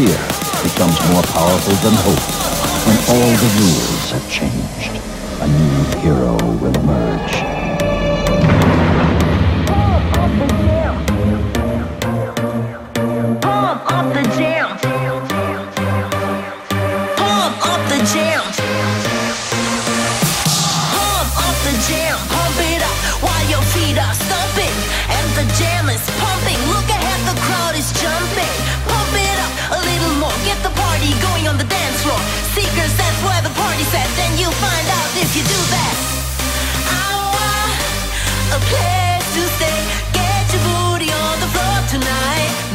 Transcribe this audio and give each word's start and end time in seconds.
fear 0.00 0.16
becomes 0.62 0.96
more 1.12 1.22
powerful 1.22 1.74
than 1.84 1.92
hope. 1.92 2.24
When 2.86 2.96
all 3.12 3.32
the 3.42 3.50
rules 3.60 4.10
have 4.12 4.26
changed, 4.30 4.94
a 5.40 5.46
new 5.46 6.00
hero 6.00 6.36
will 6.58 6.74
emerge. 6.74 7.50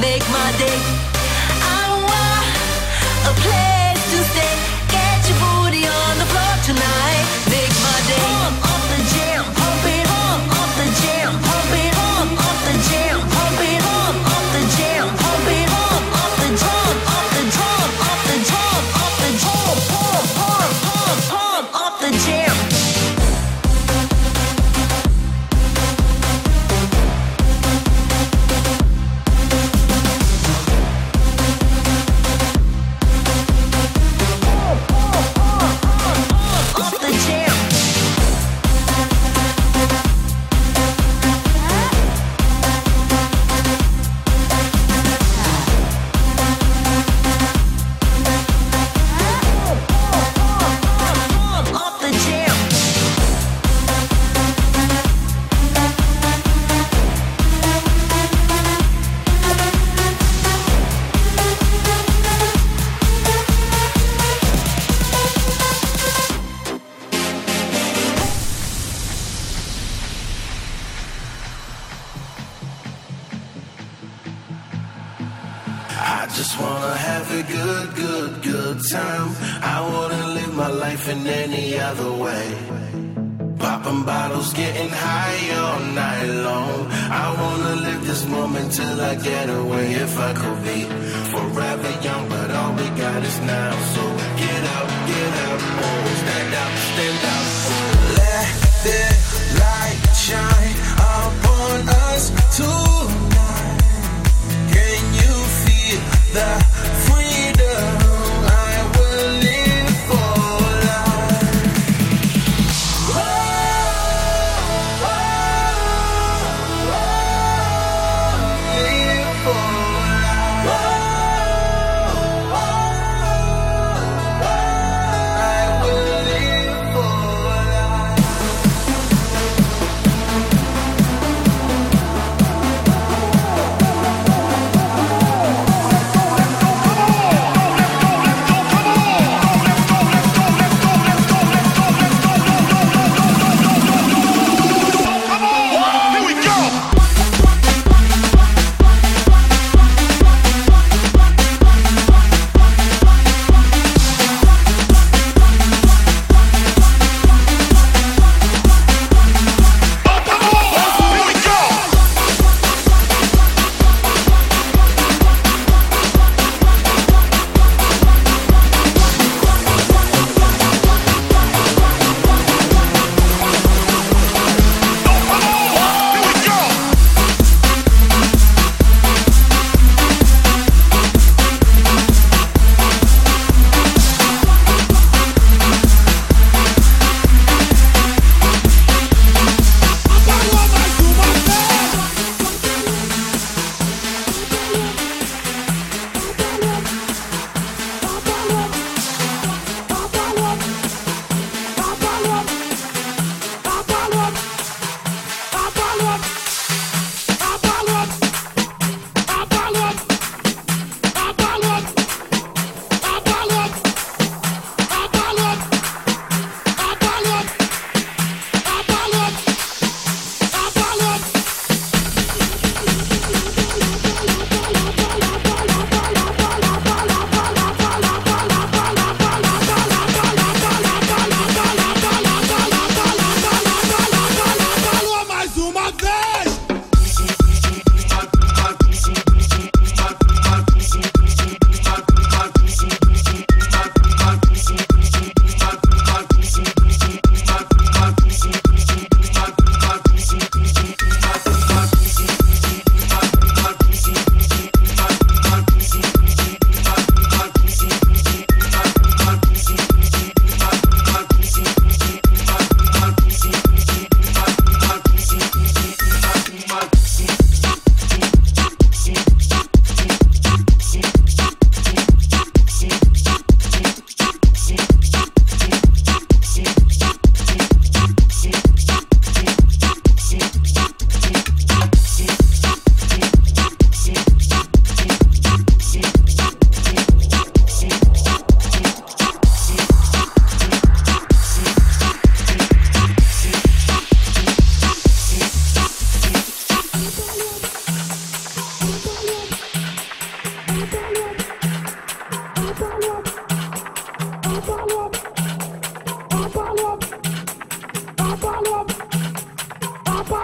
Make 0.01 0.29
my 0.29 0.51
day. 0.57 1.14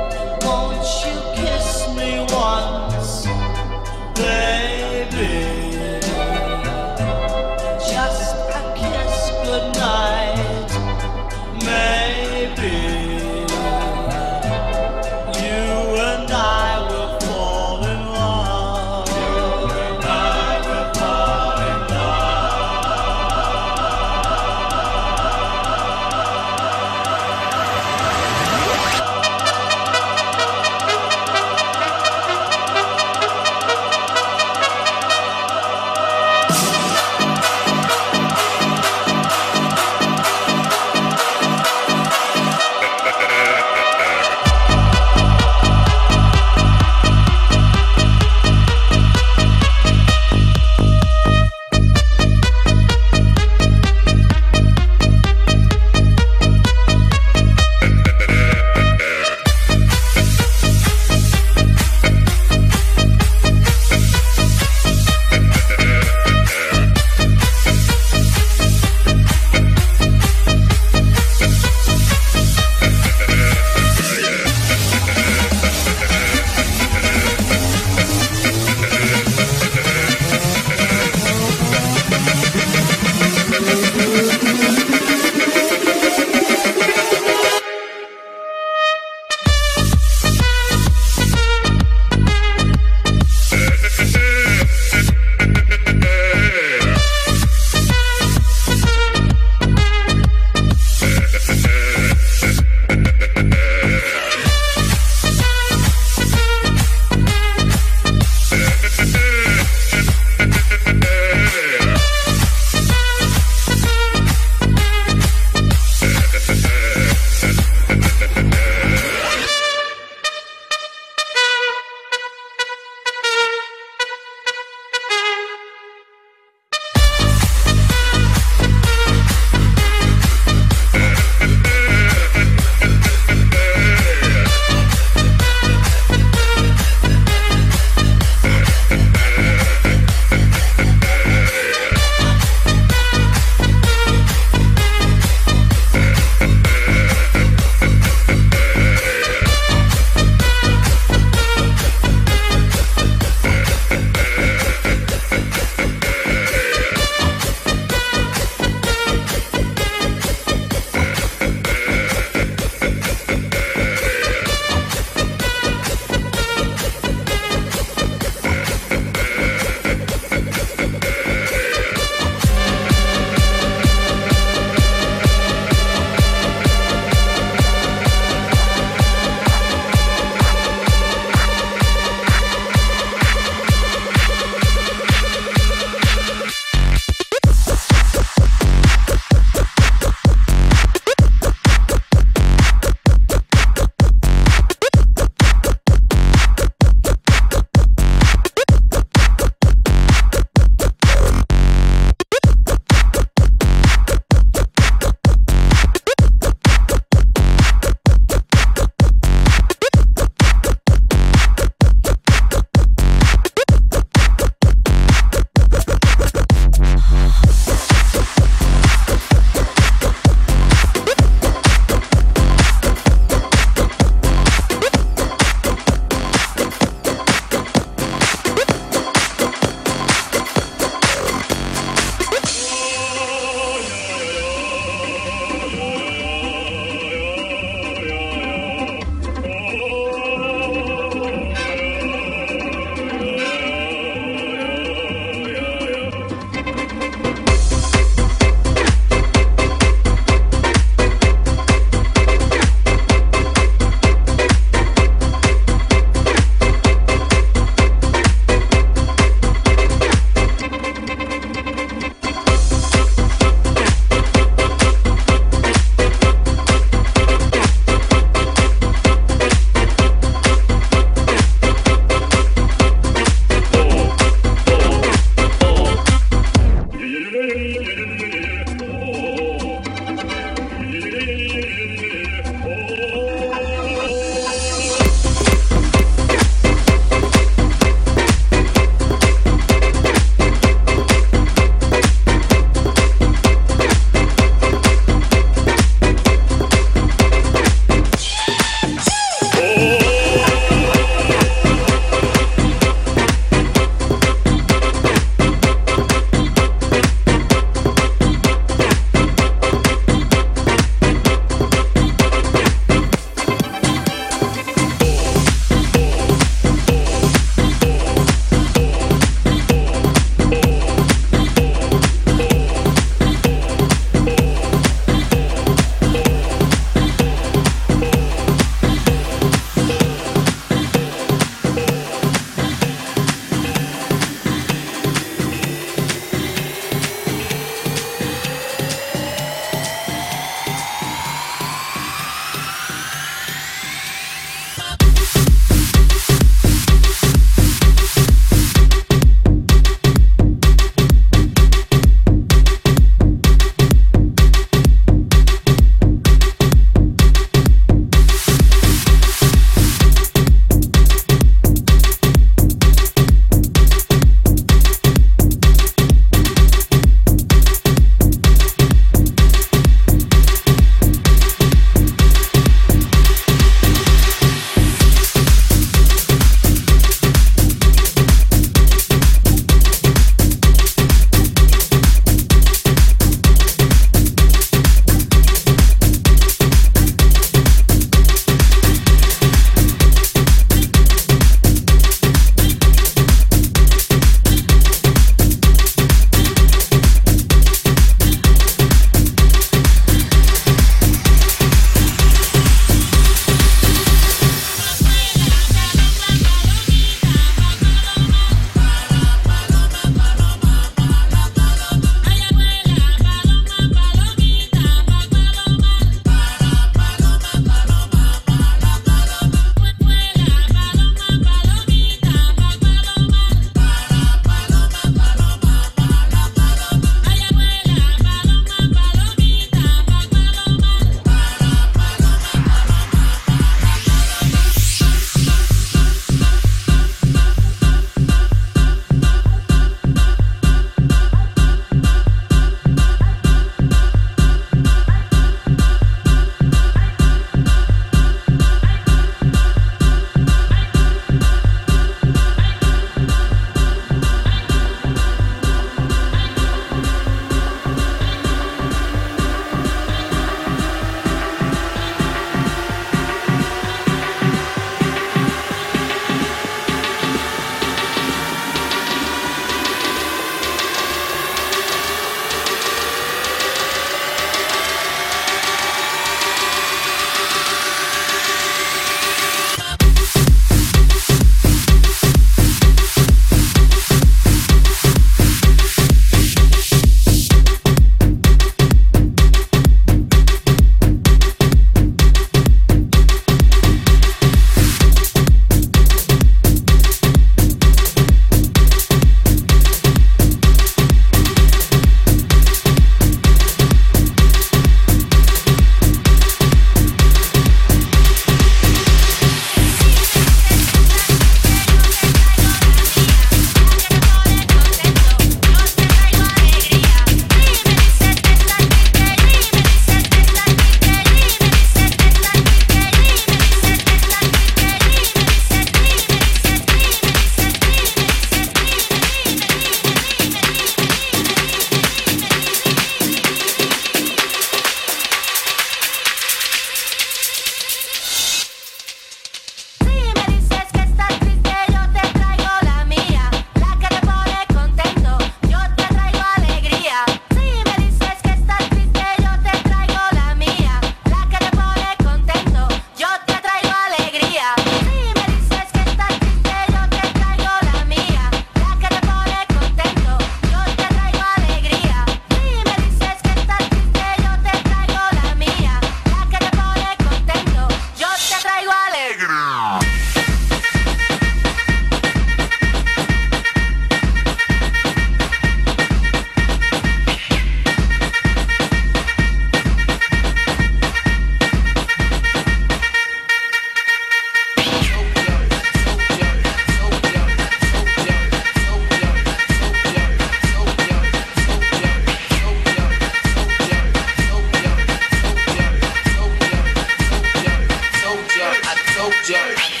Yeah. 599.49 600.00